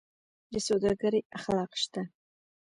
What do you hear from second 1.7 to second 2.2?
شته؟